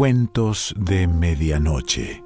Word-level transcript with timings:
Cuentos 0.00 0.74
de 0.78 1.06
Medianoche. 1.06 2.24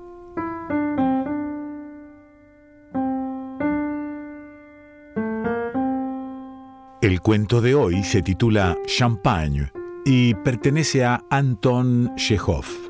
El 7.03 7.21
cuento 7.21 7.61
de 7.61 7.75
hoy 7.75 8.05
se 8.05 8.23
titula 8.23 8.79
Champagne 8.87 9.73
y 10.05 10.35
pertenece 10.35 11.05
a 11.05 11.21
Anton 11.31 12.15
Chekhov. 12.15 12.84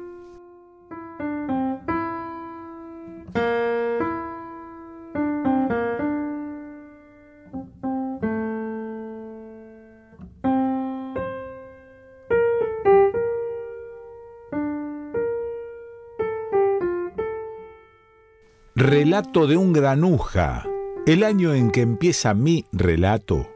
Relato 18.77 19.47
de 19.47 19.57
un 19.57 19.73
granuja. 19.73 20.67
El 21.07 21.23
año 21.23 21.55
en 21.55 21.71
que 21.71 21.81
empieza 21.81 22.35
mi 22.35 22.65
relato. 22.73 23.49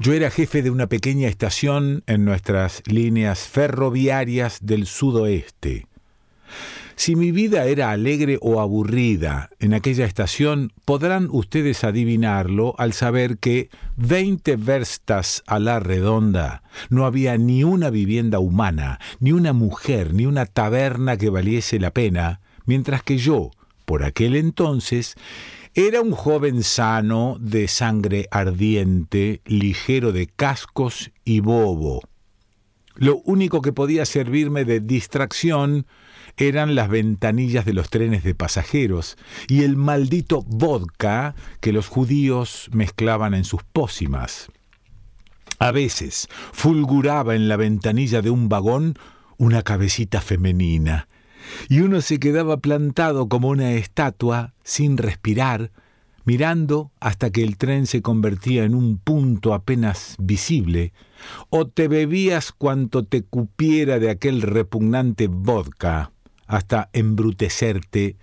Yo 0.00 0.14
era 0.14 0.30
jefe 0.30 0.62
de 0.62 0.70
una 0.70 0.86
pequeña 0.86 1.28
estación 1.28 2.02
en 2.06 2.24
nuestras 2.24 2.82
líneas 2.86 3.40
ferroviarias 3.40 4.60
del 4.62 4.86
sudoeste. 4.86 5.88
Si 6.96 7.16
mi 7.16 7.32
vida 7.32 7.66
era 7.66 7.90
alegre 7.90 8.38
o 8.40 8.60
aburrida 8.60 9.50
en 9.60 9.74
aquella 9.74 10.06
estación, 10.06 10.72
podrán 10.86 11.28
ustedes 11.30 11.84
adivinarlo 11.84 12.74
al 12.78 12.94
saber 12.94 13.36
que 13.36 13.68
20 13.96 14.56
verstas 14.56 15.42
a 15.46 15.58
la 15.58 15.80
redonda 15.80 16.62
no 16.88 17.04
había 17.04 17.36
ni 17.36 17.62
una 17.62 17.90
vivienda 17.90 18.38
humana, 18.38 19.00
ni 19.20 19.32
una 19.32 19.52
mujer, 19.52 20.14
ni 20.14 20.24
una 20.24 20.46
taberna 20.46 21.18
que 21.18 21.28
valiese 21.28 21.78
la 21.78 21.90
pena, 21.90 22.40
mientras 22.64 23.02
que 23.02 23.18
yo, 23.18 23.50
por 23.92 24.04
aquel 24.04 24.36
entonces, 24.36 25.16
era 25.74 26.00
un 26.00 26.12
joven 26.12 26.62
sano, 26.62 27.36
de 27.38 27.68
sangre 27.68 28.26
ardiente, 28.30 29.42
ligero 29.44 30.12
de 30.12 30.28
cascos 30.28 31.10
y 31.26 31.40
bobo. 31.40 32.00
Lo 32.94 33.18
único 33.26 33.60
que 33.60 33.74
podía 33.74 34.06
servirme 34.06 34.64
de 34.64 34.80
distracción 34.80 35.86
eran 36.38 36.74
las 36.74 36.88
ventanillas 36.88 37.66
de 37.66 37.74
los 37.74 37.90
trenes 37.90 38.24
de 38.24 38.34
pasajeros 38.34 39.18
y 39.46 39.62
el 39.62 39.76
maldito 39.76 40.42
vodka 40.46 41.34
que 41.60 41.74
los 41.74 41.88
judíos 41.88 42.70
mezclaban 42.72 43.34
en 43.34 43.44
sus 43.44 43.62
pócimas. 43.62 44.50
A 45.58 45.70
veces 45.70 46.28
fulguraba 46.52 47.34
en 47.34 47.46
la 47.46 47.58
ventanilla 47.58 48.22
de 48.22 48.30
un 48.30 48.48
vagón 48.48 48.94
una 49.36 49.60
cabecita 49.60 50.22
femenina, 50.22 51.08
y 51.68 51.80
uno 51.80 52.00
se 52.00 52.18
quedaba 52.18 52.58
plantado 52.58 53.28
como 53.28 53.48
una 53.48 53.72
estatua, 53.72 54.54
sin 54.62 54.96
respirar, 54.96 55.70
mirando 56.24 56.92
hasta 57.00 57.30
que 57.30 57.42
el 57.42 57.56
tren 57.56 57.86
se 57.86 58.02
convertía 58.02 58.64
en 58.64 58.74
un 58.74 58.98
punto 58.98 59.54
apenas 59.54 60.16
visible, 60.18 60.92
o 61.50 61.66
te 61.66 61.88
bebías 61.88 62.52
cuanto 62.52 63.04
te 63.04 63.22
cupiera 63.22 63.98
de 63.98 64.10
aquel 64.10 64.42
repugnante 64.42 65.28
vodka, 65.28 66.12
hasta 66.46 66.90
embrutecerte 66.92 68.16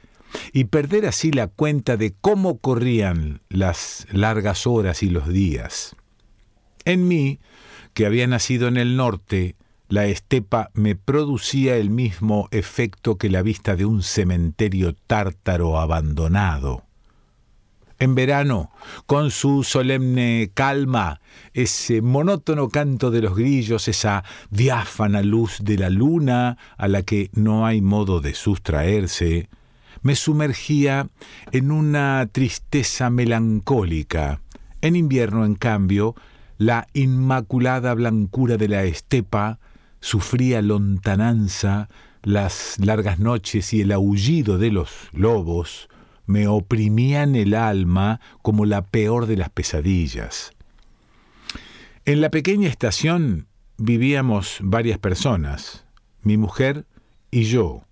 y 0.54 0.66
perder 0.66 1.06
así 1.06 1.31
la 1.31 1.48
cuenta 1.48 1.98
de 1.98 2.14
cómo 2.22 2.59
corrían 2.59 3.42
las 3.50 4.08
largas 4.11 4.67
horas 4.67 5.02
y 5.04 5.09
los 5.09 5.28
días. 5.28 5.95
En 6.86 7.08
mí, 7.08 7.39
que 7.94 8.06
había 8.06 8.28
nacido 8.28 8.67
en 8.67 8.78
el 8.78 8.95
norte, 8.95 9.56
la 9.90 10.06
estepa 10.06 10.70
me 10.76 10.95
producía 10.95 11.76
el 11.76 11.90
mismo 11.90 12.48
efecto 12.52 13.17
que 13.17 13.30
la 13.30 13.42
vista 13.42 13.76
de 13.76 13.86
un 13.86 14.04
cementerio 14.04 14.94
tártaro 14.94 15.80
abandonado. 15.80 16.83
En 17.98 18.16
verano, 18.16 18.72
con 19.08 19.30
su 19.30 19.64
solemne 19.64 20.52
calma, 20.54 21.20
ese 21.54 22.02
monótono 22.02 22.70
canto 22.70 23.11
de 23.11 23.22
los 23.22 23.36
grillos, 23.36 23.89
esa 23.89 24.23
diáfana 24.52 25.22
luz 25.22 25.58
de 25.64 25.77
la 25.77 25.89
luna 25.89 26.58
a 26.77 26.88
la 26.88 27.02
que 27.02 27.30
no 27.33 27.66
hay 27.66 27.82
modo 27.82 28.21
de 28.21 28.36
sustraerse, 28.36 29.50
me 30.02 30.16
sumergía 30.16 31.10
en 31.52 31.71
una 31.71 32.30
tristeza 32.32 33.10
melancólica. 33.10 34.39
En 34.82 34.95
invierno, 34.95 35.44
en 35.44 35.56
cambio, 35.56 36.16
la 36.58 36.88
inmaculada 36.94 37.94
blancura 37.95 38.56
de 38.56 38.70
la 38.70 38.83
estepa 38.83 39.60
su 40.02 40.20
fría 40.20 40.61
lontananza, 40.61 41.89
las 42.23 42.76
largas 42.80 43.20
noches 43.20 43.73
y 43.73 43.82
el 43.82 43.92
aullido 43.92 44.58
de 44.58 44.71
los 44.71 44.89
lobos 45.14 45.89
me 46.26 46.48
oprimían 46.48 47.36
el 47.36 47.55
alma 47.55 48.20
como 48.42 48.65
la 48.65 48.86
peor 48.86 49.26
de 49.26 49.38
las 49.38 49.49
pesadillas. 49.49 50.52
En 52.05 52.21
la 52.21 52.30
pequeña 52.30 52.70
estación 52.70 53.48
vivíamos 53.77 54.58
varias 54.61 54.99
personas, 54.99 55.86
mi 56.21 56.38
mujer 56.38 56.86
y 57.32 57.43
yo, 57.43 57.83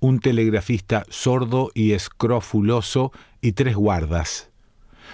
un 0.00 0.20
telegrafista 0.20 1.04
sordo 1.08 1.70
y 1.74 1.92
escrofuloso 1.92 3.12
y 3.40 3.52
tres 3.52 3.76
guardas. 3.76 4.50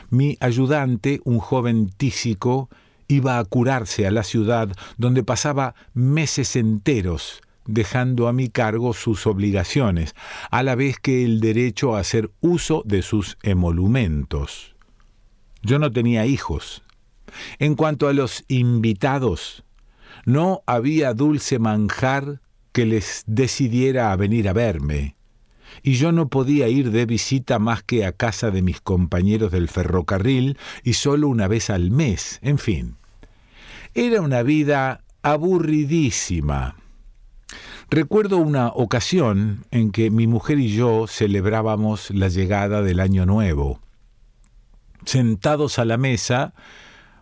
Mi 0.09 0.37
ayudante, 0.41 1.21
un 1.25 1.39
joven 1.39 1.91
tísico, 1.97 2.71
iba 3.11 3.39
a 3.39 3.45
curarse 3.45 4.07
a 4.07 4.11
la 4.11 4.23
ciudad 4.23 4.71
donde 4.97 5.23
pasaba 5.23 5.75
meses 5.95 6.57
enteros 6.57 7.43
dejando 7.67 8.27
a 8.27 8.33
mi 8.33 8.49
cargo 8.49 8.95
sus 8.95 9.27
obligaciones, 9.27 10.15
a 10.51 10.63
la 10.63 10.75
vez 10.75 10.99
que 10.99 11.25
el 11.25 11.41
derecho 11.41 11.95
a 11.95 12.01
hacer 12.01 12.31
uso 12.41 12.83
de 12.85 13.03
sus 13.03 13.39
emolumentos. 13.43 14.75
Yo 15.63 15.79
no 15.79 15.93
tenía 15.93 16.27
hijos. 16.27 16.83
En 17.59 17.77
cuanto 17.77 18.09
a 18.09 18.13
los 18.13 18.45
invitados, 18.49 19.63
no 20.25 20.63
había 20.67 21.15
dulce 21.15 21.59
manjar 21.59 22.41
que 22.73 22.87
les 22.87 23.23
decidiera 23.27 24.11
a 24.11 24.17
venir 24.17 24.49
a 24.49 24.53
verme, 24.53 25.17
y 25.83 25.95
yo 25.95 26.13
no 26.13 26.29
podía 26.29 26.69
ir 26.69 26.91
de 26.91 27.07
visita 27.07 27.59
más 27.59 27.83
que 27.83 28.05
a 28.05 28.13
casa 28.13 28.51
de 28.51 28.63
mis 28.63 28.81
compañeros 28.81 29.53
del 29.53 29.69
ferrocarril 29.69 30.59
y 30.83 30.95
solo 30.95 31.29
una 31.29 31.47
vez 31.47 31.71
al 31.71 31.91
mes, 31.91 32.39
en 32.43 32.59
fin. 32.59 32.97
Era 33.95 34.21
una 34.21 34.43
vida 34.43 35.03
aburridísima. 35.23 36.77
Recuerdo 37.91 38.39
una 38.39 38.69
ocasión 38.69 39.65
en 39.73 39.91
que 39.91 40.13
mi 40.13 40.29
mujer 40.29 40.61
y 40.61 40.69
yo 40.73 41.07
celebrábamos 41.09 42.11
la 42.11 42.29
llegada 42.29 42.83
del 42.83 43.01
año 43.01 43.27
nuevo. 43.27 43.81
Sentados 45.05 45.81
a 45.81 45.85
la 45.85 45.97
mesa, 45.97 46.55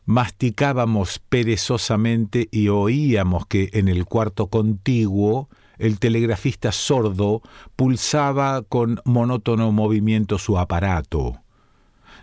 masticábamos 0.04 1.20
perezosamente 1.30 2.48
y 2.50 2.68
oíamos 2.68 3.46
que 3.46 3.70
en 3.72 3.88
el 3.88 4.04
cuarto 4.04 4.48
contiguo 4.48 5.48
el 5.78 5.98
telegrafista 5.98 6.70
sordo 6.70 7.40
pulsaba 7.76 8.60
con 8.60 9.00
monótono 9.06 9.72
movimiento 9.72 10.36
su 10.36 10.58
aparato. 10.58 11.40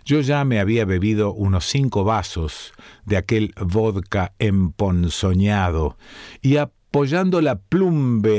Yo 0.06 0.20
ya 0.20 0.44
me 0.44 0.60
había 0.60 0.84
bebido 0.84 1.34
unos 1.34 1.64
cinco 1.66 2.04
vasos 2.04 2.72
de 3.06 3.16
aquel 3.16 3.52
vodka 3.60 4.34
emponzoñado 4.38 5.96
y 6.40 6.58
apoyando 6.58 7.40
la 7.40 7.60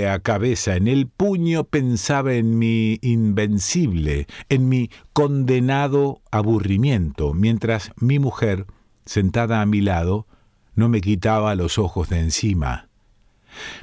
a 0.10 0.20
cabeza 0.20 0.78
en 0.78 0.88
el 0.88 1.08
puño 1.08 1.66
pensaba 1.66 2.36
en 2.36 2.58
mi 2.58 3.00
invencible, 3.02 4.28
en 4.48 4.70
mi 4.70 4.90
condenado 5.12 6.22
aburrimiento, 6.32 7.34
mientras 7.34 7.92
mi 7.98 8.18
mujer, 8.18 8.66
sentada 9.06 9.62
a 9.62 9.66
mi 9.66 9.82
lado, 9.82 10.26
no 10.74 10.88
me 10.88 11.02
quitaba 11.02 11.54
los 11.56 11.78
ojos 11.78 12.08
de 12.08 12.22
encima. 12.22 12.88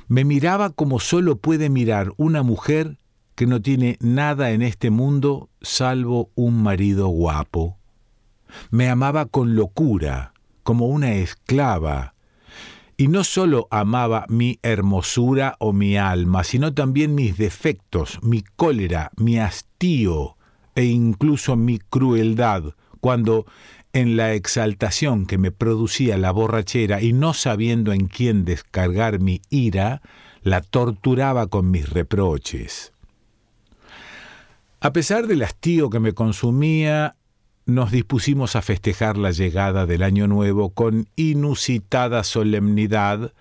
Me 0.09 0.25
miraba 0.25 0.71
como 0.71 1.01
solo 1.01 1.37
puede 1.37 1.69
mirar 1.69 2.13
una 2.17 2.43
mujer 2.43 2.97
que 3.35 3.47
no 3.47 3.61
tiene 3.61 3.97
nada 4.01 4.51
en 4.51 4.63
este 4.63 4.91
mundo 4.91 5.51
salvo 5.61 6.31
un 6.35 6.63
marido 6.63 7.09
guapo. 7.09 7.79
Me 8.71 8.89
amaba 8.89 9.27
con 9.27 9.57
locura, 9.57 10.33
como 10.63 10.87
una 10.87 11.15
esclava, 11.15 12.15
y 12.97 13.09
no 13.09 13.25
solo 13.25 13.67
amaba 13.71 14.27
mi 14.29 14.59
hermosura 14.63 15.57
o 15.59 15.73
mi 15.73 15.97
alma, 15.97 16.45
sino 16.45 16.75
también 16.75 17.15
mis 17.15 17.37
defectos, 17.37 18.21
mi 18.23 18.43
cólera, 18.43 19.11
mi 19.17 19.39
hastío 19.39 20.37
e 20.77 20.85
incluso 20.85 21.57
mi 21.57 21.79
crueldad, 21.79 22.75
cuando 23.01 23.47
en 23.93 24.17
la 24.17 24.33
exaltación 24.33 25.27
que 25.27 25.39
me 25.39 25.51
producía 25.51 26.19
la 26.19 26.31
borrachera 26.31 27.03
y 27.03 27.13
no 27.13 27.35
sabiendo 27.35 27.93
en 27.93 28.07
quién 28.07 28.45
descargar 28.45 29.21
mi 29.21 29.41
ira, 29.51 30.03
la 30.43 30.61
torturaba 30.61 31.49
con 31.49 31.71
mis 31.71 31.89
reproches. 31.91 32.94
A 34.85 34.93
pesar 34.93 35.27
del 35.27 35.43
hastío 35.43 35.89
que 35.89 35.99
me 35.99 36.13
consumía, 36.13 37.17
nos 37.65 37.91
dispusimos 37.91 38.55
a 38.55 38.61
festejar 38.61 39.17
la 39.17 39.31
llegada 39.31 39.87
del 39.87 40.03
año 40.03 40.27
nuevo 40.27 40.75
con 40.75 41.09
inusitada 41.17 42.23
solemnidad 42.23 43.33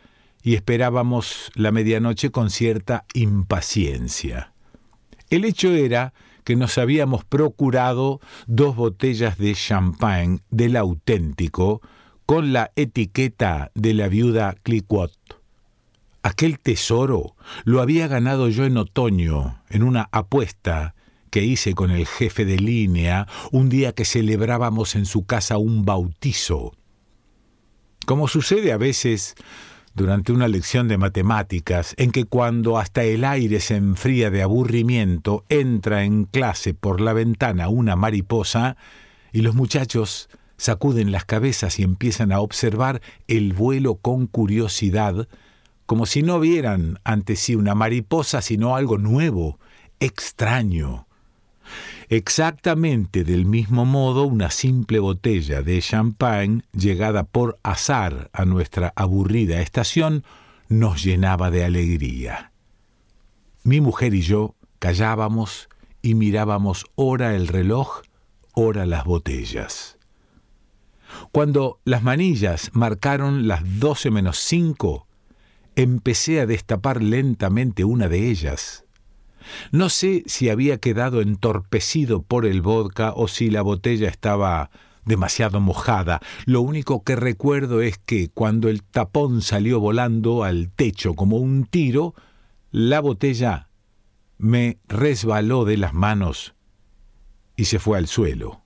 y 0.42 0.56
esperábamos 0.56 1.52
la 1.54 1.74
medianoche 1.74 2.32
con 2.32 2.50
cierta 2.50 3.04
impaciencia. 3.14 4.54
El 5.30 5.44
hecho 5.44 5.74
era 5.74 6.14
que 6.46 6.56
nos 6.56 6.78
habíamos 6.78 7.26
procurado 7.26 8.22
dos 8.48 8.78
botellas 8.78 9.38
de 9.38 9.54
champagne 9.54 10.40
del 10.50 10.78
auténtico 10.78 11.82
con 12.26 12.54
la 12.54 12.72
etiqueta 12.78 13.70
de 13.76 13.94
la 13.94 14.08
viuda 14.08 14.56
Clicquot. 14.64 15.12
Aquel 16.22 16.58
tesoro 16.58 17.36
lo 17.66 17.82
había 17.82 18.08
ganado 18.08 18.48
yo 18.48 18.64
en 18.64 18.78
otoño, 18.78 19.62
en 19.70 19.84
una 19.84 20.08
apuesta 20.14 20.96
que 21.34 21.44
hice 21.44 21.74
con 21.74 21.90
el 21.90 22.06
jefe 22.06 22.46
de 22.46 22.58
línea 22.60 23.28
un 23.52 23.68
día 23.68 23.94
que 23.94 24.06
celebrábamos 24.06 24.94
en 24.94 25.08
su 25.08 25.26
casa 25.26 25.58
un 25.58 25.84
bautizo. 25.84 26.74
Como 28.06 28.28
sucede 28.28 28.72
a 28.72 28.78
veces 28.78 29.34
durante 29.96 30.32
una 30.32 30.48
lección 30.48 30.88
de 30.88 31.00
matemáticas, 31.00 31.96
en 31.98 32.12
que 32.12 32.26
cuando 32.26 32.78
hasta 32.78 33.04
el 33.04 33.24
aire 33.24 33.62
se 33.62 33.78
enfría 33.78 34.30
de 34.30 34.44
aburrimiento, 34.44 35.44
entra 35.50 36.04
en 36.04 36.26
clase 36.26 36.76
por 36.76 37.02
la 37.02 37.14
ventana 37.14 37.68
una 37.68 37.96
mariposa 37.96 38.78
y 39.32 39.42
los 39.42 39.56
muchachos 39.56 40.30
sacuden 40.58 41.12
las 41.12 41.26
cabezas 41.26 41.80
y 41.80 41.84
empiezan 41.84 42.32
a 42.32 42.42
observar 42.42 43.02
el 43.28 43.54
vuelo 43.54 43.96
con 43.96 44.28
curiosidad, 44.28 45.28
como 45.88 46.06
si 46.06 46.22
no 46.22 46.40
vieran 46.40 47.00
ante 47.04 47.36
sí 47.36 47.56
una 47.56 47.74
mariposa, 47.74 48.44
sino 48.44 48.76
algo 48.76 49.00
nuevo, 49.00 49.58
extraño. 50.00 51.08
Exactamente 52.10 53.24
del 53.24 53.46
mismo 53.46 53.86
modo, 53.86 54.24
una 54.24 54.52
simple 54.52 55.00
botella 55.00 55.62
de 55.62 55.82
champagne, 55.82 56.64
llegada 56.74 57.24
por 57.24 57.60
azar 57.64 58.30
a 58.34 58.46
nuestra 58.46 58.94
aburrida 58.96 59.62
estación, 59.62 60.24
nos 60.70 61.04
llenaba 61.04 61.52
de 61.52 61.64
alegría. 61.66 62.52
Mi 63.64 63.80
mujer 63.82 64.14
y 64.14 64.22
yo 64.22 64.56
callábamos 64.80 65.70
y 66.02 66.16
mirábamos 66.16 66.86
ora 66.96 67.36
el 67.36 67.48
reloj, 67.48 68.02
ora 68.54 68.86
las 68.86 69.06
botellas. 69.06 69.98
Cuando 71.32 71.80
las 71.86 72.04
manillas 72.04 72.72
marcaron 72.74 73.48
las 73.48 73.80
doce 73.80 74.12
menos 74.12 74.40
cinco, 74.40 75.08
empecé 75.76 76.42
a 76.42 76.46
destapar 76.46 77.02
lentamente 77.02 77.86
una 77.86 78.10
de 78.10 78.30
ellas. 78.30 78.83
No 79.72 79.90
sé 79.90 80.24
si 80.26 80.50
había 80.50 80.78
quedado 80.78 81.22
entorpecido 81.22 82.22
por 82.22 82.46
el 82.46 82.62
vodka 82.62 83.14
o 83.16 83.28
si 83.28 83.50
la 83.50 83.62
botella 83.62 84.10
estaba 84.10 84.70
demasiado 85.06 85.60
mojada. 85.60 86.22
Lo 86.46 86.62
único 86.62 87.04
que 87.04 87.16
recuerdo 87.16 87.82
es 87.82 87.98
que 87.98 88.30
cuando 88.30 88.70
el 88.70 88.84
tapón 88.84 89.42
salió 89.42 89.80
volando 89.80 90.44
al 90.44 90.72
techo 90.72 91.14
como 91.14 91.38
un 91.38 91.66
tiro, 91.66 92.14
la 92.72 93.00
botella 93.00 93.70
me 94.38 94.78
resbaló 94.88 95.66
de 95.66 95.78
las 95.78 95.94
manos 95.94 96.56
y 97.56 97.66
se 97.66 97.80
fue 97.80 97.98
al 97.98 98.08
suelo. 98.08 98.62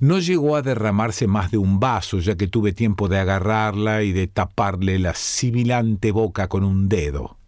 No 0.00 0.18
llegó 0.18 0.56
a 0.56 0.62
derramarse 0.62 1.26
más 1.26 1.50
de 1.50 1.58
un 1.58 1.80
vaso, 1.80 2.18
ya 2.20 2.36
que 2.36 2.46
tuve 2.46 2.72
tiempo 2.72 3.08
de 3.08 3.18
agarrarla 3.18 4.02
y 4.02 4.12
de 4.12 4.26
taparle 4.26 4.98
la 4.98 5.14
sibilante 5.14 6.12
boca 6.12 6.48
con 6.48 6.64
un 6.64 6.88
dedo. 6.88 7.38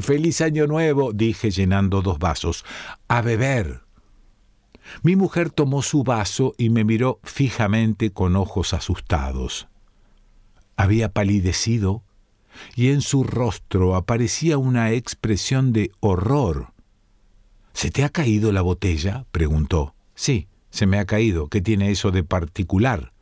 ¡Feliz 0.00 0.40
año 0.40 0.66
nuevo! 0.66 1.12
dije 1.12 1.50
llenando 1.50 2.02
dos 2.02 2.18
vasos. 2.18 2.64
A 3.08 3.22
beber. 3.22 3.82
Mi 5.02 5.16
mujer 5.16 5.50
tomó 5.50 5.82
su 5.82 6.02
vaso 6.02 6.54
y 6.58 6.70
me 6.70 6.84
miró 6.84 7.20
fijamente 7.22 8.10
con 8.10 8.36
ojos 8.36 8.74
asustados. 8.74 9.68
Había 10.76 11.12
palidecido 11.12 12.02
y 12.74 12.90
en 12.90 13.00
su 13.00 13.24
rostro 13.24 13.96
aparecía 13.96 14.58
una 14.58 14.92
expresión 14.92 15.72
de 15.72 15.90
horror. 16.00 16.72
¿Se 17.72 17.90
te 17.90 18.04
ha 18.04 18.08
caído 18.08 18.52
la 18.52 18.62
botella? 18.62 19.26
preguntó. 19.32 19.94
Sí, 20.14 20.48
se 20.70 20.86
me 20.86 20.98
ha 20.98 21.06
caído. 21.06 21.48
¿Qué 21.48 21.60
tiene 21.60 21.90
eso 21.90 22.10
de 22.10 22.22
particular? 22.22 23.13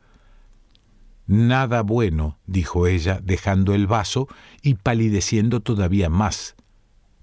Nada 1.25 1.81
bueno, 1.81 2.37
dijo 2.45 2.87
ella, 2.87 3.19
dejando 3.23 3.73
el 3.73 3.87
vaso 3.87 4.27
y 4.61 4.75
palideciendo 4.75 5.61
todavía 5.61 6.09
más. 6.09 6.55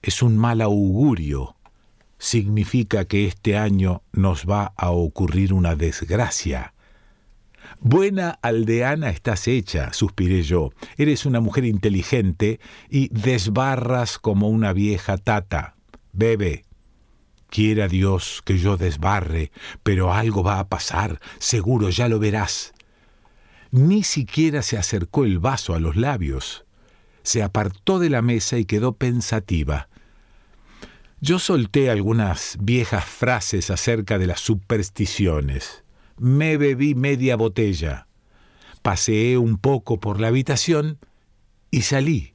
Es 0.03 0.23
un 0.23 0.39
mal 0.39 0.61
augurio. 0.61 1.57
Significa 2.19 3.05
que 3.05 3.27
este 3.27 3.57
año 3.57 4.03
nos 4.13 4.47
va 4.47 4.73
a 4.77 4.91
ocurrir 4.91 5.53
una 5.53 5.77
desgracia. 5.77 6.75
Buena 7.81 8.39
aldeana 8.43 9.11
estás 9.11 9.49
hecha, 9.49 9.93
suspiré 9.93 10.43
yo. 10.43 10.71
Eres 10.97 11.25
una 11.27 11.41
mujer 11.41 11.65
inteligente 11.65 12.61
y 12.89 13.09
desbarras 13.09 14.19
como 14.19 14.49
una 14.49 14.73
vieja 14.73 15.19
tata. 15.19 15.77
Bebe, 16.13 16.65
Quiera 17.51 17.89
Dios 17.89 18.43
que 18.45 18.59
yo 18.59 18.77
desbarre, 18.77 19.51
pero 19.83 20.15
algo 20.15 20.45
va 20.45 20.61
a 20.61 20.69
pasar, 20.69 21.21
seguro 21.41 21.91
ya 21.91 22.09
lo 22.09 22.21
verás. 22.21 22.73
Ni 23.71 24.03
siquiera 24.03 24.63
se 24.63 24.77
acercó 24.77 25.25
el 25.25 25.39
vaso 25.39 25.75
a 25.75 25.81
los 25.81 25.97
labios. 25.97 26.65
Se 27.23 27.43
apartó 27.43 27.99
de 27.99 28.11
la 28.11 28.23
mesa 28.23 28.59
y 28.59 28.65
quedó 28.65 28.95
pensativa. 28.95 29.89
Yo 31.21 31.39
solté 31.39 31.91
algunas 31.91 32.57
viejas 32.61 33.05
frases 33.05 33.71
acerca 33.71 34.19
de 34.19 34.27
las 34.27 34.41
supersticiones. 34.41 35.85
Me 36.19 36.57
bebí 36.57 36.95
media 36.95 37.37
botella. 37.37 38.09
Paseé 38.83 39.39
un 39.39 39.59
poco 39.59 40.01
por 40.01 40.19
la 40.19 40.29
habitación 40.29 40.99
y 41.71 41.83
salí. 41.83 42.35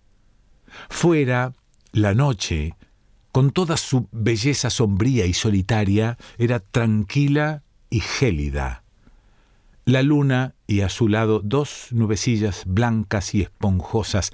Fuera, 0.89 1.53
la 1.91 2.13
noche, 2.13 2.75
con 3.31 3.51
toda 3.51 3.75
su 3.75 4.07
belleza 4.13 4.69
sombría 4.69 5.25
y 5.25 5.33
solitaria, 5.33 6.17
era 6.37 6.59
tranquila 6.59 7.63
y 7.89 7.99
gélida. 7.99 8.84
La 9.87 10.01
luna 10.01 10.55
y 10.65 10.81
a 10.81 10.89
su 10.89 11.07
lado 11.07 11.41
dos 11.43 11.89
nubecillas 11.91 12.63
blancas 12.65 13.35
y 13.35 13.43
esponjosas, 13.43 14.33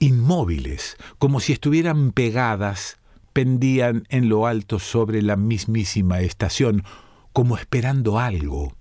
inmóviles, 0.00 0.96
como 1.18 1.38
si 1.38 1.52
estuvieran 1.52 2.10
pegadas, 2.10 2.98
pendían 3.32 4.02
en 4.08 4.28
lo 4.28 4.48
alto 4.48 4.80
sobre 4.80 5.22
la 5.22 5.36
mismísima 5.36 6.20
estación, 6.20 6.82
como 7.32 7.56
esperando 7.56 8.18
algo. 8.18 8.74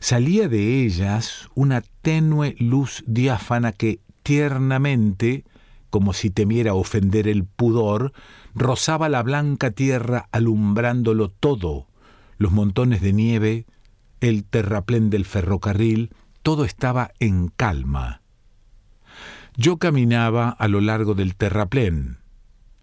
Salía 0.00 0.48
de 0.48 0.82
ellas 0.84 1.50
una 1.54 1.82
tenue 2.02 2.56
luz 2.58 3.04
diáfana 3.06 3.70
que 3.70 4.00
tiernamente, 4.24 5.44
como 5.88 6.14
si 6.14 6.30
temiera 6.30 6.74
ofender 6.74 7.28
el 7.28 7.44
pudor, 7.44 8.12
rozaba 8.56 9.08
la 9.08 9.22
blanca 9.22 9.70
tierra 9.70 10.28
alumbrándolo 10.32 11.28
todo, 11.28 11.86
los 12.38 12.50
montones 12.50 13.00
de 13.02 13.12
nieve, 13.12 13.66
el 14.20 14.44
terraplén 14.44 15.10
del 15.10 15.24
ferrocarril, 15.24 16.10
todo 16.42 16.64
estaba 16.64 17.12
en 17.18 17.48
calma. 17.48 18.22
Yo 19.56 19.78
caminaba 19.78 20.50
a 20.50 20.68
lo 20.68 20.80
largo 20.80 21.14
del 21.14 21.34
terraplén. 21.34 22.18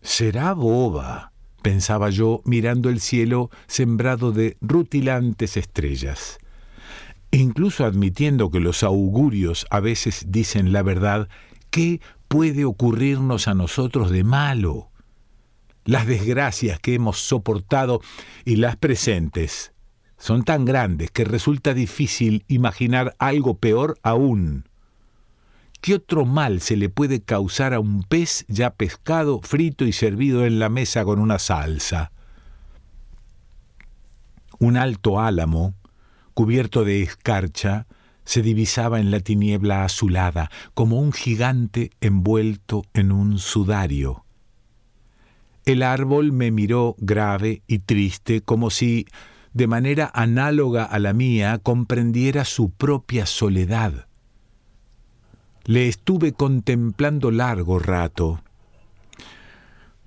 Será 0.02 0.54
boba, 0.54 1.32
pensaba 1.62 2.10
yo 2.10 2.42
mirando 2.46 2.90
el 2.90 3.00
cielo 3.00 3.50
sembrado 3.68 4.32
de 4.32 4.58
rutilantes 4.62 5.56
estrellas. 5.56 6.40
Incluso 7.32 7.86
admitiendo 7.86 8.52
que 8.52 8.60
los 8.60 8.84
augurios 8.84 9.66
a 9.70 9.80
veces 9.80 10.26
dicen 10.28 10.74
la 10.74 10.84
verdad, 10.84 11.30
¿qué 11.70 12.02
puede 12.28 12.66
ocurrirnos 12.66 13.48
a 13.48 13.54
nosotros 13.54 14.10
de 14.12 14.24
malo? 14.24 14.90
las 15.86 16.08
desgracias 16.08 16.80
que 16.80 16.94
hemos 16.96 17.20
soportado 17.20 18.02
y 18.46 18.56
las 18.58 18.78
presentes 18.78 19.73
son 20.24 20.44
tan 20.44 20.64
grandes 20.64 21.12
que 21.12 21.26
resulta 21.26 21.74
difícil 21.74 22.46
imaginar 22.48 23.14
algo 23.20 23.58
peor 23.58 24.00
aún. 24.04 24.70
¿Qué 25.82 25.96
otro 25.96 26.24
mal 26.24 26.62
se 26.62 26.78
le 26.78 26.88
puede 26.88 27.22
causar 27.22 27.74
a 27.74 27.82
un 27.82 28.04
pez 28.04 28.46
ya 28.48 28.70
pescado, 28.70 29.42
frito 29.44 29.84
y 29.84 29.92
servido 29.92 30.46
en 30.46 30.60
la 30.60 30.70
mesa 30.70 31.04
con 31.04 31.20
una 31.20 31.40
salsa? 31.40 32.14
Un 34.60 34.78
alto 34.78 35.20
álamo, 35.20 35.74
cubierto 36.34 36.86
de 36.86 37.02
escarcha, 37.02 37.86
se 38.24 38.42
divisaba 38.42 39.02
en 39.02 39.12
la 39.12 39.20
tiniebla 39.20 39.84
azulada, 39.84 40.50
como 40.74 41.02
un 41.02 41.12
gigante 41.12 41.92
envuelto 42.00 42.84
en 42.94 43.12
un 43.12 43.40
sudario. 43.40 44.24
El 45.66 45.84
árbol 45.84 46.32
me 46.32 46.50
miró 46.50 46.96
grave 46.98 47.62
y 47.68 47.80
triste, 47.80 48.40
como 48.40 48.70
si, 48.70 49.06
de 49.54 49.68
manera 49.68 50.12
análoga 50.14 50.84
a 50.84 51.00
la 51.00 51.14
mía, 51.14 51.60
comprendiera 51.60 52.46
su 52.46 52.72
propia 52.72 53.26
soledad. 53.26 54.08
Le 55.66 55.88
estuve 55.88 56.34
contemplando 56.34 57.32
largo 57.32 57.80
rato. 57.80 58.44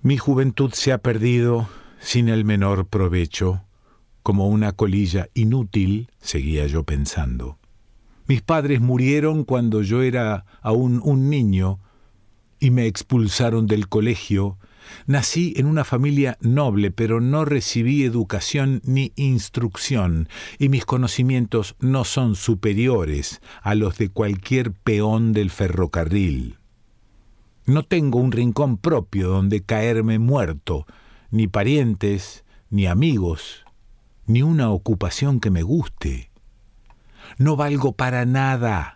Mi 0.02 0.18
juventud 0.18 0.72
se 0.72 0.92
ha 0.92 0.98
perdido 0.98 1.68
sin 2.00 2.28
el 2.28 2.44
menor 2.44 2.86
provecho, 2.86 3.62
como 4.22 4.48
una 4.48 4.72
colilla 4.72 5.28
inútil, 5.34 6.10
seguía 6.20 6.66
yo 6.66 6.84
pensando. 6.84 7.58
Mis 8.26 8.42
padres 8.42 8.80
murieron 8.80 9.44
cuando 9.44 9.82
yo 9.82 10.02
era 10.02 10.44
aún 10.60 11.00
un 11.04 11.30
niño 11.30 11.78
y 12.58 12.70
me 12.70 12.86
expulsaron 12.86 13.66
del 13.66 13.88
colegio. 13.88 14.58
Nací 15.06 15.54
en 15.56 15.66
una 15.66 15.84
familia 15.84 16.38
noble, 16.40 16.90
pero 16.90 17.20
no 17.20 17.44
recibí 17.44 18.04
educación 18.04 18.80
ni 18.84 19.12
instrucción, 19.16 20.28
y 20.58 20.68
mis 20.68 20.84
conocimientos 20.84 21.76
no 21.80 22.04
son 22.04 22.34
superiores 22.34 23.40
a 23.62 23.74
los 23.74 23.98
de 23.98 24.08
cualquier 24.08 24.72
peón 24.72 25.32
del 25.32 25.50
ferrocarril. 25.50 26.58
No 27.66 27.82
tengo 27.82 28.20
un 28.20 28.32
rincón 28.32 28.76
propio 28.76 29.28
donde 29.28 29.62
caerme 29.62 30.18
muerto, 30.18 30.86
ni 31.30 31.48
parientes, 31.48 32.44
ni 32.70 32.86
amigos, 32.86 33.64
ni 34.26 34.42
una 34.42 34.70
ocupación 34.70 35.40
que 35.40 35.50
me 35.50 35.62
guste. 35.62 36.30
No 37.38 37.56
valgo 37.56 37.92
para 37.92 38.24
nada, 38.24 38.95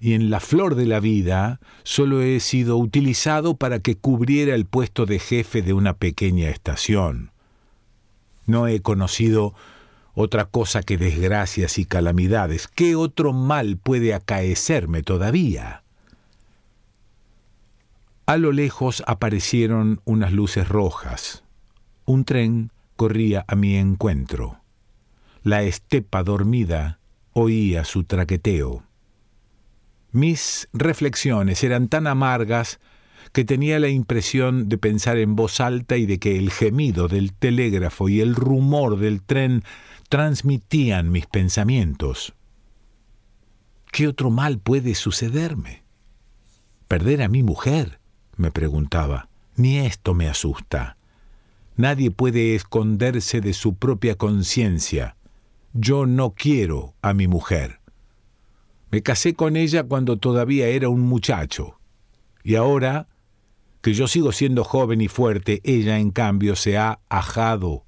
y 0.00 0.14
en 0.14 0.30
la 0.30 0.40
flor 0.40 0.74
de 0.74 0.86
la 0.86 1.00
vida 1.00 1.60
solo 1.82 2.22
he 2.22 2.40
sido 2.40 2.76
utilizado 2.76 3.56
para 3.56 3.80
que 3.80 3.96
cubriera 3.96 4.54
el 4.54 4.64
puesto 4.64 5.06
de 5.06 5.18
jefe 5.18 5.62
de 5.62 5.72
una 5.72 5.94
pequeña 5.94 6.48
estación. 6.50 7.32
No 8.46 8.66
he 8.66 8.80
conocido 8.80 9.54
otra 10.14 10.46
cosa 10.46 10.82
que 10.82 10.98
desgracias 10.98 11.78
y 11.78 11.84
calamidades. 11.84 12.66
¿Qué 12.66 12.96
otro 12.96 13.32
mal 13.32 13.76
puede 13.76 14.14
acaecerme 14.14 15.02
todavía? 15.02 15.82
A 18.26 18.36
lo 18.36 18.52
lejos 18.52 19.02
aparecieron 19.06 20.00
unas 20.04 20.32
luces 20.32 20.68
rojas. 20.68 21.44
Un 22.04 22.24
tren 22.24 22.72
corría 22.96 23.44
a 23.48 23.54
mi 23.54 23.76
encuentro. 23.76 24.60
La 25.42 25.62
estepa 25.62 26.22
dormida 26.22 26.98
oía 27.32 27.84
su 27.84 28.04
traqueteo. 28.04 28.87
Mis 30.10 30.68
reflexiones 30.72 31.62
eran 31.64 31.88
tan 31.88 32.06
amargas 32.06 32.80
que 33.32 33.44
tenía 33.44 33.78
la 33.78 33.88
impresión 33.88 34.68
de 34.68 34.78
pensar 34.78 35.18
en 35.18 35.36
voz 35.36 35.60
alta 35.60 35.96
y 35.96 36.06
de 36.06 36.18
que 36.18 36.38
el 36.38 36.50
gemido 36.50 37.08
del 37.08 37.32
telégrafo 37.32 38.08
y 38.08 38.20
el 38.20 38.34
rumor 38.34 38.98
del 38.98 39.22
tren 39.22 39.64
transmitían 40.08 41.10
mis 41.10 41.26
pensamientos. 41.26 42.34
¿Qué 43.92 44.08
otro 44.08 44.30
mal 44.30 44.58
puede 44.58 44.94
sucederme? 44.94 45.82
¿Perder 46.88 47.22
a 47.22 47.28
mi 47.28 47.42
mujer? 47.42 48.00
me 48.36 48.50
preguntaba. 48.50 49.28
Ni 49.56 49.78
esto 49.78 50.14
me 50.14 50.28
asusta. 50.28 50.96
Nadie 51.76 52.10
puede 52.10 52.54
esconderse 52.54 53.40
de 53.40 53.52
su 53.52 53.74
propia 53.74 54.14
conciencia. 54.14 55.16
Yo 55.72 56.06
no 56.06 56.30
quiero 56.34 56.94
a 57.02 57.12
mi 57.12 57.26
mujer. 57.26 57.80
Me 58.90 59.02
casé 59.02 59.34
con 59.34 59.56
ella 59.56 59.84
cuando 59.84 60.16
todavía 60.16 60.68
era 60.68 60.88
un 60.88 61.00
muchacho. 61.00 61.78
Y 62.42 62.54
ahora, 62.54 63.08
que 63.82 63.92
yo 63.92 64.08
sigo 64.08 64.32
siendo 64.32 64.64
joven 64.64 65.00
y 65.00 65.08
fuerte, 65.08 65.60
ella 65.64 65.98
en 65.98 66.10
cambio 66.10 66.56
se 66.56 66.78
ha 66.78 67.00
ajado, 67.08 67.84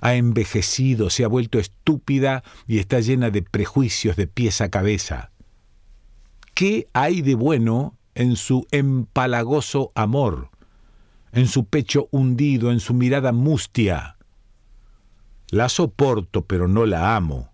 ha 0.00 0.14
envejecido, 0.14 1.10
se 1.10 1.24
ha 1.24 1.28
vuelto 1.28 1.58
estúpida 1.58 2.42
y 2.66 2.78
está 2.78 3.00
llena 3.00 3.30
de 3.30 3.42
prejuicios 3.42 4.16
de 4.16 4.26
pies 4.26 4.60
a 4.60 4.68
cabeza. 4.68 5.30
¿Qué 6.54 6.88
hay 6.92 7.22
de 7.22 7.34
bueno 7.34 7.98
en 8.18 8.34
su 8.34 8.66
empalagoso 8.72 9.92
amor, 9.94 10.50
en 11.30 11.46
su 11.46 11.66
pecho 11.66 12.08
hundido, 12.10 12.72
en 12.72 12.80
su 12.80 12.92
mirada 12.92 13.30
mustia. 13.30 14.16
La 15.50 15.68
soporto, 15.68 16.44
pero 16.44 16.66
no 16.66 16.84
la 16.84 17.14
amo. 17.14 17.52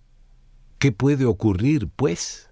¿Qué 0.78 0.90
puede 0.90 1.26
ocurrir, 1.26 1.90
pues? 1.94 2.48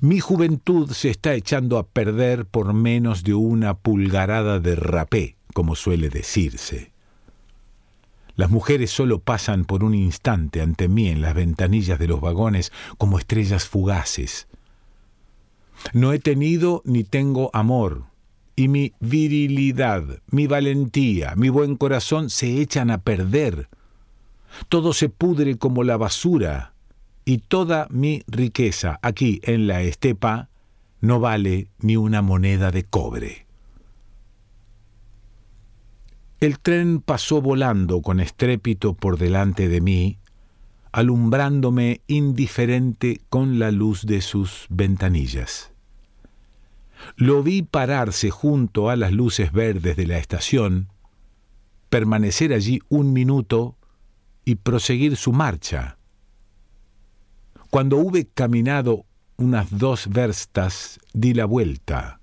Mi 0.00 0.20
juventud 0.20 0.90
se 0.90 1.10
está 1.10 1.34
echando 1.34 1.78
a 1.78 1.86
perder 1.86 2.46
por 2.46 2.72
menos 2.72 3.22
de 3.22 3.34
una 3.34 3.74
pulgarada 3.74 4.60
de 4.60 4.76
rapé, 4.76 5.36
como 5.54 5.76
suele 5.76 6.08
decirse. 6.08 6.92
Las 8.36 8.50
mujeres 8.50 8.90
solo 8.90 9.18
pasan 9.18 9.64
por 9.64 9.82
un 9.82 9.94
instante 9.94 10.60
ante 10.60 10.88
mí 10.88 11.08
en 11.08 11.20
las 11.20 11.34
ventanillas 11.34 11.98
de 11.98 12.06
los 12.06 12.20
vagones 12.20 12.72
como 12.96 13.18
estrellas 13.18 13.66
fugaces, 13.66 14.48
no 15.92 16.12
he 16.12 16.18
tenido 16.18 16.82
ni 16.84 17.04
tengo 17.04 17.50
amor, 17.52 18.04
y 18.56 18.68
mi 18.68 18.92
virilidad, 19.00 20.20
mi 20.30 20.46
valentía, 20.46 21.34
mi 21.36 21.48
buen 21.48 21.76
corazón 21.76 22.30
se 22.30 22.60
echan 22.60 22.90
a 22.90 22.98
perder. 22.98 23.68
Todo 24.68 24.92
se 24.92 25.08
pudre 25.08 25.56
como 25.56 25.84
la 25.84 25.96
basura, 25.96 26.74
y 27.28 27.36
toda 27.36 27.88
mi 27.90 28.22
riqueza 28.26 28.98
aquí 29.02 29.38
en 29.42 29.66
la 29.66 29.82
estepa 29.82 30.48
no 31.02 31.20
vale 31.20 31.68
ni 31.78 31.94
una 31.94 32.22
moneda 32.22 32.70
de 32.70 32.84
cobre. 32.84 33.46
El 36.40 36.58
tren 36.58 37.02
pasó 37.02 37.42
volando 37.42 38.00
con 38.00 38.20
estrépito 38.20 38.94
por 38.94 39.18
delante 39.18 39.68
de 39.68 39.82
mí, 39.82 40.16
alumbrándome 40.90 42.00
indiferente 42.06 43.20
con 43.28 43.58
la 43.58 43.72
luz 43.72 44.06
de 44.06 44.22
sus 44.22 44.64
ventanillas. 44.70 45.70
Lo 47.14 47.42
vi 47.42 47.60
pararse 47.60 48.30
junto 48.30 48.88
a 48.88 48.96
las 48.96 49.12
luces 49.12 49.52
verdes 49.52 49.98
de 49.98 50.06
la 50.06 50.16
estación, 50.16 50.88
permanecer 51.90 52.54
allí 52.54 52.80
un 52.88 53.12
minuto 53.12 53.76
y 54.46 54.54
proseguir 54.54 55.18
su 55.18 55.34
marcha. 55.34 55.97
Cuando 57.70 57.98
hube 57.98 58.26
caminado 58.26 59.04
unas 59.36 59.78
dos 59.78 60.08
verstas, 60.08 60.98
di 61.12 61.34
la 61.34 61.44
vuelta. 61.44 62.20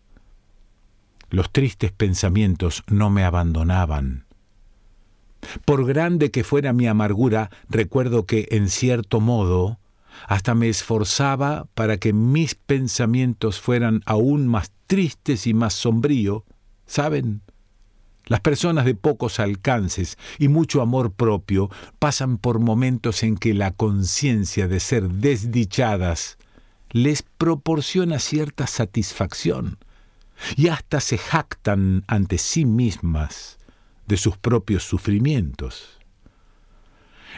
Los 1.30 1.52
tristes 1.52 1.92
pensamientos 1.92 2.84
no 2.88 3.10
me 3.10 3.24
abandonaban. 3.24 4.26
Por 5.64 5.86
grande 5.86 6.32
que 6.32 6.44
fuera 6.44 6.74
mi 6.74 6.88
amargura, 6.88 7.52
recuerdo 7.70 8.26
que, 8.26 8.48
en 8.52 8.70
cierto 8.70 9.22
modo, 9.22 9.78
hasta 10.28 10.56
me 10.56 10.68
esforzaba 10.68 11.68
para 11.76 11.98
que 11.98 12.12
mis 12.12 12.56
pensamientos 12.56 13.62
fueran 13.62 14.02
aún 14.06 14.48
más 14.48 14.72
tristes 14.88 15.46
y 15.46 15.54
más 15.54 15.74
sombríos. 15.74 16.42
¿Saben? 16.88 17.42
Las 18.28 18.42
personas 18.42 18.86
de 18.86 18.96
pocos 18.96 19.40
alcances 19.40 20.18
y 20.40 20.48
mucho 20.48 20.82
amor 20.82 21.12
propio 21.12 21.70
pasan 22.00 22.38
por 22.38 22.60
momentos 22.60 23.22
en 23.24 23.38
que 23.38 23.54
la 23.54 23.72
conciencia 23.72 24.68
de 24.68 24.80
ser 24.80 25.10
desdichadas 25.10 26.38
les 26.90 27.22
proporciona 27.24 28.20
cierta 28.20 28.68
satisfacción 28.68 29.78
y 30.56 30.70
hasta 30.70 31.02
se 31.02 31.18
jactan 31.18 32.04
ante 32.08 32.38
sí 32.38 32.66
mismas 32.66 33.58
de 34.08 34.18
sus 34.18 34.38
propios 34.38 34.84
sufrimientos. 34.84 36.00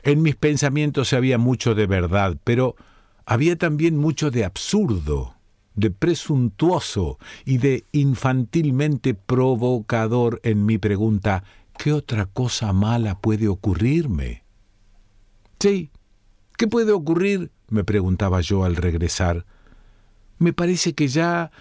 En 0.03 0.21
mis 0.21 0.35
pensamientos 0.35 1.13
había 1.13 1.37
mucho 1.37 1.75
de 1.75 1.87
verdad, 1.87 2.37
pero 2.43 2.75
había 3.25 3.57
también 3.57 3.97
mucho 3.97 4.31
de 4.31 4.45
absurdo, 4.45 5.36
de 5.77 5.91
presuntuoso 5.91 7.19
y 7.45 7.59
de 7.59 7.85
infantilmente 7.93 9.13
provocador 9.13 10.41
en 10.43 10.65
mi 10.65 10.77
pregunta, 10.77 11.43
¿qué 11.77 11.93
otra 11.93 12.25
cosa 12.25 12.73
mala 12.73 13.19
puede 13.21 13.47
ocurrirme? 13.47 14.43
Sí, 15.59 15.91
¿qué 16.57 16.67
puede 16.67 16.91
ocurrir? 16.91 17.51
me 17.69 17.83
preguntaba 17.83 18.41
yo 18.41 18.63
al 18.63 18.75
regresar. 18.75 19.45
Me 20.39 20.53
parece 20.53 20.93
que 20.93 21.07
ya 21.07 21.51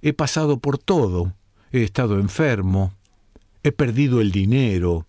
he 0.00 0.12
pasado 0.12 0.58
por 0.58 0.78
todo. 0.78 1.32
He 1.72 1.82
estado 1.82 2.18
enfermo, 2.18 2.92
He 3.66 3.72
perdido 3.72 4.20
el 4.20 4.30
dinero. 4.30 5.08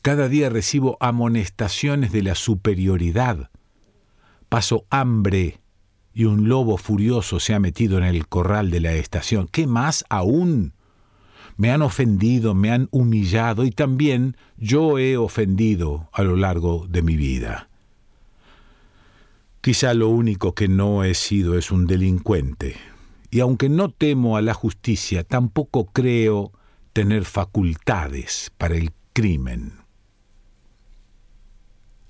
Cada 0.00 0.28
día 0.28 0.48
recibo 0.48 0.96
amonestaciones 1.00 2.12
de 2.12 2.22
la 2.22 2.36
superioridad. 2.36 3.50
Paso 4.48 4.86
hambre 4.90 5.58
y 6.14 6.24
un 6.24 6.48
lobo 6.48 6.76
furioso 6.76 7.40
se 7.40 7.54
ha 7.54 7.58
metido 7.58 7.98
en 7.98 8.04
el 8.04 8.28
corral 8.28 8.70
de 8.70 8.80
la 8.80 8.92
estación. 8.94 9.48
¿Qué 9.50 9.66
más 9.66 10.04
aún? 10.08 10.72
Me 11.56 11.70
han 11.70 11.82
ofendido, 11.82 12.54
me 12.54 12.70
han 12.70 12.88
humillado 12.92 13.64
y 13.64 13.70
también 13.70 14.36
yo 14.56 14.98
he 14.98 15.16
ofendido 15.16 16.08
a 16.12 16.22
lo 16.22 16.36
largo 16.36 16.86
de 16.88 17.02
mi 17.02 17.16
vida. 17.16 17.68
Quizá 19.60 19.94
lo 19.94 20.08
único 20.08 20.54
que 20.54 20.68
no 20.68 21.04
he 21.04 21.14
sido 21.14 21.56
es 21.58 21.70
un 21.70 21.86
delincuente, 21.86 22.76
y 23.30 23.40
aunque 23.40 23.68
no 23.68 23.88
temo 23.88 24.36
a 24.36 24.42
la 24.42 24.52
justicia, 24.52 25.24
tampoco 25.24 25.86
creo 25.86 26.52
tener 26.92 27.24
facultades 27.24 28.52
para 28.58 28.76
el 28.76 28.92
crimen. 29.12 29.72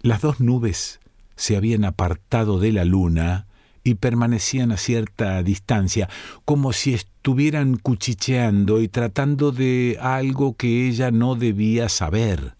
Las 0.00 0.20
dos 0.20 0.40
nubes 0.40 1.00
se 1.36 1.56
habían 1.56 1.84
apartado 1.84 2.58
de 2.58 2.72
la 2.72 2.84
luna 2.84 3.46
y 3.84 3.96
permanecían 3.96 4.72
a 4.72 4.78
cierta 4.78 5.42
distancia, 5.42 6.08
como 6.46 6.72
si 6.72 6.94
estuvieran 6.94 7.76
cuchicheando 7.76 8.80
y 8.80 8.88
tratando 8.88 9.52
de 9.52 9.98
algo 10.00 10.56
que 10.56 10.88
ella 10.88 11.10
no 11.10 11.34
debía 11.34 11.90
saber. 11.90 12.56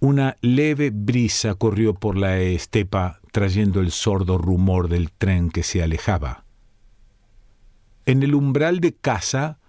Una 0.00 0.36
leve 0.40 0.90
brisa 0.90 1.54
corrió 1.54 1.94
por 1.94 2.18
la 2.18 2.40
estepa, 2.40 3.20
trayendo 3.30 3.78
el 3.80 3.92
sordo 3.92 4.36
rumor 4.36 4.88
del 4.88 5.12
tren 5.12 5.48
que 5.48 5.62
se 5.62 5.80
alejaba. 5.80 6.44
En 8.04 8.24
el 8.24 8.34
umbral 8.34 8.80
de 8.80 8.94
casa 8.94 9.60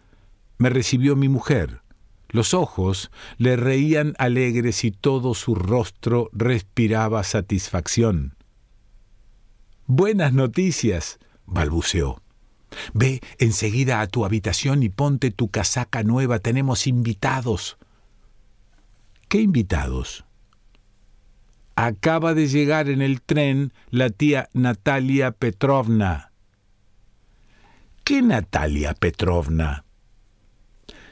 me 0.57 0.71
recibió 0.71 1.15
mi 1.15 1.29
mujer. 1.29 1.81
Los 2.29 2.55
ojos 2.55 3.11
le 3.37 3.55
reían 3.57 4.15
alegres 4.17 4.83
y 4.85 4.91
todo 4.91 5.35
su 5.35 5.53
rostro 5.53 6.31
respiraba 6.33 7.23
satisfacción. 7.23 8.35
Buenas 9.87 10.31
noticias, 10.31 11.19
balbuceó. 11.45 12.21
Ve 12.93 13.21
enseguida 13.37 13.99
a 13.99 14.07
tu 14.07 14.25
habitación 14.25 14.81
y 14.81 14.89
ponte 14.89 15.29
tu 15.29 15.49
casaca 15.49 16.03
nueva. 16.03 16.39
Tenemos 16.39 16.87
invitados. 16.87 17.77
¿Qué 19.27 19.41
invitados? 19.41 20.25
Acaba 21.75 22.33
de 22.33 22.47
llegar 22.47 22.89
en 22.89 23.01
el 23.01 23.21
tren 23.21 23.73
la 23.89 24.09
tía 24.09 24.49
Natalia 24.53 25.31
Petrovna. 25.31 26.31
¿Qué 28.03 28.21
Natalia 28.21 28.93
Petrovna? 28.93 29.83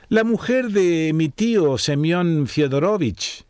La 0.07 0.23
mujer 0.23 0.69
de 0.69 1.11
mi 1.13 1.29
tío 1.29 1.77
Semyon 1.77 2.47
Fyodorovich. 2.47 3.45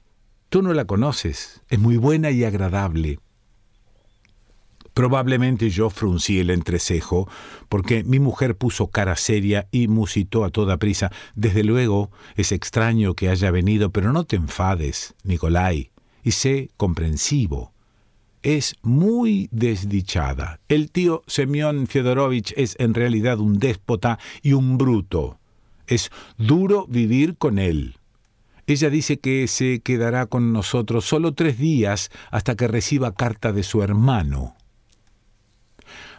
Tú 0.50 0.62
no 0.62 0.74
la 0.74 0.86
conoces. 0.86 1.62
Es 1.70 1.80
muy 1.80 1.98
buena 1.98 2.32
y 2.32 2.44
agradable. 2.44 3.20
Probablemente 4.94 5.70
yo 5.70 5.90
fruncí 5.90 6.40
el 6.40 6.50
entrecejo, 6.50 7.30
porque 7.70 8.04
mi 8.04 8.20
mujer 8.20 8.58
puso 8.58 8.88
cara 8.88 9.16
seria 9.16 9.68
y 9.72 9.88
musitó 9.88 10.44
a 10.44 10.50
toda 10.50 10.78
prisa. 10.78 11.12
Desde 11.36 11.64
luego, 11.64 12.12
es 12.36 12.52
extraño 12.52 13.14
que 13.14 13.30
haya 13.30 13.52
venido, 13.52 13.92
pero 13.92 14.12
no 14.12 14.26
te 14.26 14.36
enfades, 14.36 15.16
Nicolai, 15.24 15.92
y 16.24 16.32
sé 16.32 16.70
comprensivo. 16.76 17.72
Es 18.44 18.76
muy 18.82 19.48
desdichada. 19.52 20.60
El 20.68 20.92
tío 20.92 21.22
Semyon 21.28 21.88
Fyodorovich 21.88 22.54
es 22.58 22.76
en 22.80 22.94
realidad 22.94 23.40
un 23.40 23.60
déspota 23.60 24.20
y 24.42 24.54
un 24.54 24.78
bruto. 24.78 25.40
Es 25.88 26.10
duro 26.38 26.86
vivir 26.88 27.38
con 27.38 27.60
él. 27.60 27.96
Ella 28.68 28.90
dice 28.90 29.20
que 29.20 29.48
se 29.48 29.82
quedará 29.82 30.26
con 30.26 30.54
nosotros 30.54 31.06
solo 31.06 31.34
tres 31.34 31.58
días 31.58 32.10
hasta 32.30 32.56
que 32.56 32.68
reciba 32.68 33.14
carta 33.14 33.52
de 33.52 33.64
su 33.64 33.84
hermano. 33.84 34.56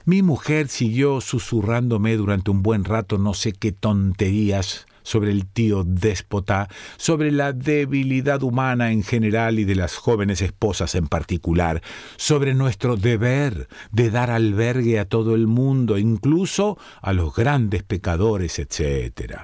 Mi 0.05 0.23
mujer 0.23 0.67
siguió 0.67 1.21
susurrándome 1.21 2.17
durante 2.17 2.51
un 2.51 2.63
buen 2.63 2.85
rato 2.85 3.19
no 3.19 3.35
sé 3.35 3.53
qué 3.53 3.71
tonterías 3.71 4.87
sobre 5.05 5.31
el 5.31 5.47
tío 5.47 5.85
déspota, 5.85 6.69
sobre 6.97 7.31
la 7.31 7.53
debilidad 7.53 8.43
humana 8.43 8.91
en 8.91 9.05
general 9.05 9.59
y 9.59 9.65
de 9.65 9.77
las 9.77 9.97
jóvenes 9.97 10.43
esposas 10.43 10.95
en 10.97 11.07
particular, 11.07 11.83
sobre 12.17 12.55
nuestro 12.55 12.97
deber 12.97 13.69
de 13.91 14.11
dar 14.11 14.31
albergue 14.31 14.99
a 14.99 15.05
todo 15.05 15.35
el 15.35 15.47
mundo, 15.47 15.99
incluso 15.99 16.79
a 17.01 17.13
los 17.13 17.35
grandes 17.35 17.85
pecadores, 17.85 18.59
etc. 18.59 19.43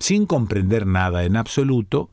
Sin 0.00 0.26
comprender 0.26 0.86
nada 0.86 1.24
en 1.24 1.36
absoluto, 1.36 2.10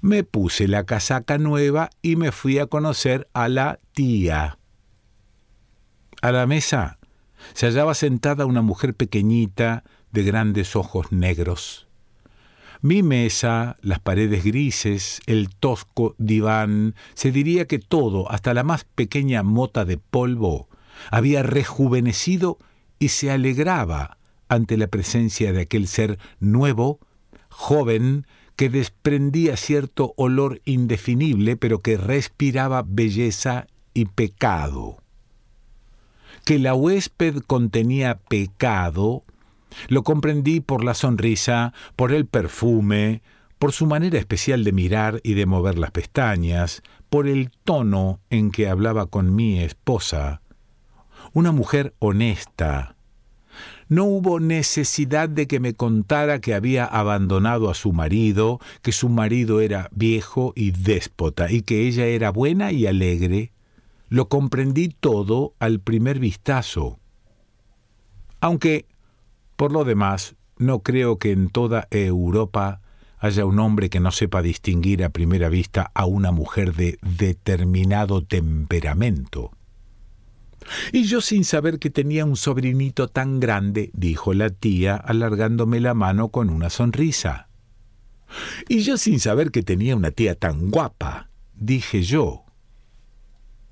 me 0.00 0.24
puse 0.24 0.68
la 0.68 0.84
casaca 0.84 1.38
nueva 1.38 1.90
y 2.02 2.16
me 2.16 2.32
fui 2.32 2.58
a 2.58 2.66
conocer 2.66 3.28
a 3.34 3.48
la 3.48 3.78
tía. 3.92 4.58
A 6.22 6.32
la 6.32 6.46
mesa 6.46 6.99
se 7.54 7.66
hallaba 7.66 7.94
sentada 7.94 8.46
una 8.46 8.62
mujer 8.62 8.94
pequeñita, 8.94 9.84
de 10.12 10.22
grandes 10.22 10.76
ojos 10.76 11.12
negros. 11.12 11.86
Mi 12.82 13.02
mesa, 13.02 13.76
las 13.82 14.00
paredes 14.00 14.42
grises, 14.44 15.20
el 15.26 15.50
tosco 15.50 16.14
diván, 16.18 16.94
se 17.14 17.30
diría 17.30 17.66
que 17.66 17.78
todo, 17.78 18.30
hasta 18.30 18.54
la 18.54 18.62
más 18.62 18.84
pequeña 18.84 19.42
mota 19.42 19.84
de 19.84 19.98
polvo, 19.98 20.68
había 21.10 21.42
rejuvenecido 21.42 22.58
y 22.98 23.08
se 23.08 23.30
alegraba 23.30 24.18
ante 24.48 24.76
la 24.76 24.88
presencia 24.88 25.52
de 25.52 25.62
aquel 25.62 25.86
ser 25.88 26.18
nuevo, 26.40 27.00
joven, 27.50 28.26
que 28.56 28.70
desprendía 28.70 29.56
cierto 29.56 30.12
olor 30.16 30.60
indefinible, 30.64 31.56
pero 31.56 31.80
que 31.80 31.96
respiraba 31.96 32.82
belleza 32.86 33.66
y 33.94 34.06
pecado 34.06 34.99
que 36.44 36.58
la 36.58 36.74
huésped 36.74 37.38
contenía 37.46 38.18
pecado, 38.18 39.24
lo 39.88 40.02
comprendí 40.02 40.60
por 40.60 40.84
la 40.84 40.94
sonrisa, 40.94 41.72
por 41.96 42.12
el 42.12 42.26
perfume, 42.26 43.22
por 43.58 43.72
su 43.72 43.86
manera 43.86 44.18
especial 44.18 44.64
de 44.64 44.72
mirar 44.72 45.20
y 45.22 45.34
de 45.34 45.46
mover 45.46 45.78
las 45.78 45.90
pestañas, 45.90 46.82
por 47.08 47.28
el 47.28 47.50
tono 47.64 48.20
en 48.30 48.50
que 48.50 48.68
hablaba 48.68 49.06
con 49.06 49.34
mi 49.34 49.60
esposa. 49.60 50.40
Una 51.32 51.52
mujer 51.52 51.94
honesta. 51.98 52.96
No 53.88 54.04
hubo 54.04 54.40
necesidad 54.40 55.28
de 55.28 55.46
que 55.46 55.60
me 55.60 55.74
contara 55.74 56.40
que 56.40 56.54
había 56.54 56.84
abandonado 56.84 57.68
a 57.68 57.74
su 57.74 57.92
marido, 57.92 58.60
que 58.82 58.92
su 58.92 59.08
marido 59.08 59.60
era 59.60 59.88
viejo 59.92 60.52
y 60.54 60.70
déspota, 60.70 61.50
y 61.50 61.62
que 61.62 61.86
ella 61.86 62.06
era 62.06 62.30
buena 62.30 62.72
y 62.72 62.86
alegre. 62.86 63.52
Lo 64.10 64.28
comprendí 64.28 64.88
todo 64.88 65.54
al 65.60 65.80
primer 65.80 66.18
vistazo. 66.18 66.98
Aunque, 68.40 68.86
por 69.56 69.70
lo 69.70 69.84
demás, 69.84 70.34
no 70.58 70.80
creo 70.80 71.18
que 71.18 71.30
en 71.30 71.48
toda 71.48 71.86
Europa 71.90 72.80
haya 73.20 73.46
un 73.46 73.60
hombre 73.60 73.88
que 73.88 74.00
no 74.00 74.10
sepa 74.10 74.42
distinguir 74.42 75.04
a 75.04 75.10
primera 75.10 75.48
vista 75.48 75.92
a 75.94 76.06
una 76.06 76.32
mujer 76.32 76.74
de 76.74 76.98
determinado 77.02 78.24
temperamento. 78.24 79.52
Y 80.92 81.04
yo 81.04 81.20
sin 81.20 81.44
saber 81.44 81.78
que 81.78 81.90
tenía 81.90 82.24
un 82.24 82.36
sobrinito 82.36 83.06
tan 83.06 83.38
grande, 83.38 83.90
dijo 83.94 84.34
la 84.34 84.50
tía, 84.50 84.96
alargándome 84.96 85.78
la 85.78 85.94
mano 85.94 86.30
con 86.30 86.50
una 86.50 86.68
sonrisa. 86.68 87.48
Y 88.68 88.80
yo 88.80 88.96
sin 88.96 89.20
saber 89.20 89.52
que 89.52 89.62
tenía 89.62 89.94
una 89.94 90.10
tía 90.10 90.34
tan 90.34 90.70
guapa, 90.70 91.30
dije 91.54 92.02
yo, 92.02 92.44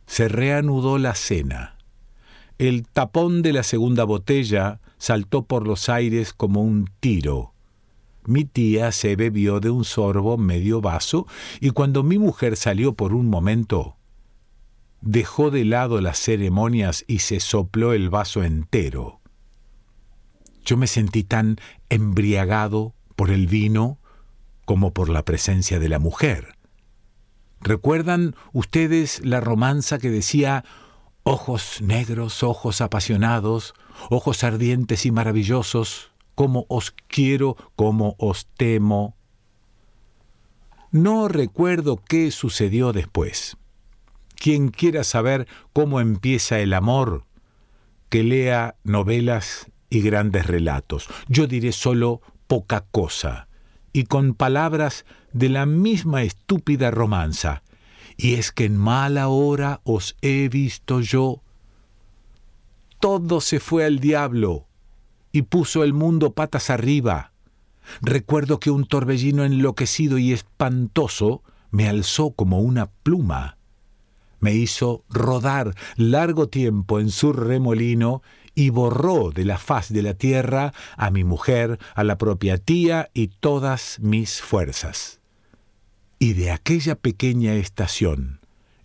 se 0.09 0.27
reanudó 0.27 0.99
la 0.99 1.15
cena. 1.15 1.77
El 2.57 2.89
tapón 2.89 3.43
de 3.43 3.53
la 3.53 3.63
segunda 3.63 4.03
botella 4.03 4.81
saltó 4.97 5.45
por 5.45 5.69
los 5.69 5.89
aires 5.89 6.33
como 6.33 6.63
un 6.63 6.91
tiro. 6.99 7.53
Mi 8.25 8.45
tía 8.45 8.91
se 8.91 9.15
bebió 9.15 9.61
de 9.61 9.71
un 9.71 9.85
sorbo 9.85 10.37
medio 10.39 10.81
vaso 10.81 11.27
y 11.61 11.71
cuando 11.71 12.03
mi 12.03 12.19
mujer 12.19 12.57
salió 12.57 12.95
por 12.95 13.15
un 13.15 13.29
momento, 13.29 13.97
dejó 15.03 15.51
de 15.51 15.65
lado 15.65 16.01
las 16.01 16.19
ceremonias 16.19 17.05
y 17.07 17.21
se 17.21 17.39
sopló 17.39 17.93
el 17.93 18.11
vaso 18.11 18.43
entero. 18.43 19.21
Yo 20.65 20.77
me 20.77 20.87
sentí 20.87 21.23
tan 21.23 21.59
embriagado 21.91 22.95
por 23.15 23.31
el 23.31 23.47
vino 23.47 23.99
como 24.65 24.93
por 24.93 25.11
la 25.11 25.25
presencia 25.25 25.79
de 25.79 25.89
la 25.89 25.99
mujer. 25.99 26.58
¿Recuerdan 27.61 28.35
ustedes 28.53 29.25
la 29.25 29.41
romanza 29.41 29.99
que 29.99 30.11
decía 30.11 30.65
ojos 31.23 31.81
negros, 31.83 32.43
ojos 32.43 32.81
apasionados, 32.81 33.75
ojos 34.11 34.45
ardientes 34.45 35.07
y 35.07 35.11
maravillosos, 35.11 36.13
como 36.35 36.67
os 36.69 36.95
quiero, 37.09 37.57
como 37.75 38.15
os 38.19 38.47
temo? 38.57 39.17
No 40.91 41.29
recuerdo 41.29 41.97
qué 41.97 42.31
sucedió 42.31 42.93
después. 42.93 43.57
Quien 44.37 44.69
quiera 44.69 45.05
saber 45.05 45.49
cómo 45.73 46.01
empieza 46.01 46.61
el 46.61 46.73
amor, 46.73 47.25
que 48.09 48.23
lea 48.23 48.77
novelas 48.85 49.71
y 49.91 50.01
grandes 50.01 50.47
relatos. 50.47 51.09
Yo 51.29 51.47
diré 51.47 51.73
solo 51.73 52.23
poca 52.47 52.87
cosa, 52.91 53.48
y 53.99 54.05
con 54.05 54.35
palabras 54.35 55.05
de 55.33 55.49
la 55.49 55.67
misma 55.67 56.23
estúpida 56.23 56.93
romanza, 56.93 57.65
y 58.17 58.35
es 58.35 58.53
que 58.53 58.65
en 58.65 58.77
mala 58.77 59.27
hora 59.27 59.81
os 59.83 60.17
he 60.23 60.49
visto 60.49 61.01
yo. 61.01 61.43
Todo 63.01 63.41
se 63.41 63.59
fue 63.59 63.85
al 63.85 63.99
diablo 63.99 64.69
y 65.33 65.43
puso 65.43 65.83
el 65.83 65.95
mundo 65.95 66.33
patas 66.33 66.71
arriba. 66.71 67.33
Recuerdo 68.01 68.61
que 68.61 68.71
un 68.71 68.87
torbellino 68.87 69.45
enloquecido 69.45 70.17
y 70.17 70.33
espantoso 70.33 71.43
me 71.73 71.89
alzó 71.89 72.31
como 72.31 72.61
una 72.61 72.87
pluma. 72.87 73.59
Me 74.39 74.55
hizo 74.55 75.03
rodar 75.09 75.75
largo 75.97 76.49
tiempo 76.49 77.01
en 77.01 77.11
su 77.11 77.33
remolino 77.33 78.23
y 78.59 78.71
borró 78.71 79.31
de 79.31 79.45
la 79.45 79.57
faz 79.57 79.89
de 79.93 80.03
la 80.03 80.15
tierra 80.15 80.73
a 80.97 81.11
mi 81.11 81.23
mujer, 81.23 81.79
a 81.95 82.03
la 82.03 82.19
propia 82.19 82.59
tía 82.59 83.09
y 83.15 83.29
todas 83.29 83.99
mis 84.01 84.43
fuerzas 84.43 85.19
y 86.19 86.33
de 86.33 86.51
aquella 86.51 86.97
pequeña 86.97 87.55
estación, 87.55 88.41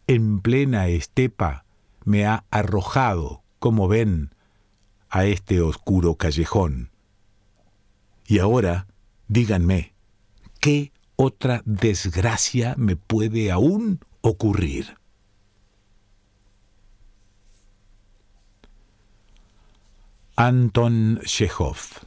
en 0.06 0.42
plena 0.42 0.88
estepa, 0.88 1.66
me 2.06 2.26
ha 2.26 2.46
arrojado, 2.52 3.42
como 3.60 3.88
ven, 3.88 4.36
a 5.10 5.26
este 5.26 5.62
oscuro 5.62 6.16
callejón. 6.16 6.92
Y 8.28 8.40
ahora, 8.40 8.88
díganme, 9.28 9.94
¿qué 10.60 10.92
otra 11.16 11.62
desgracia 11.66 12.76
me 12.78 12.96
puede 12.96 13.52
aún 13.52 14.00
ocurrir? 14.22 14.98
Anton 20.36 21.20
Chekhov. 21.26 22.02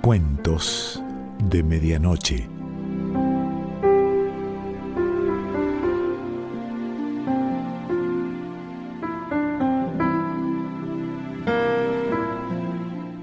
Cuentos 0.00 1.02
de 1.42 1.64
Medianoche. 1.64 2.61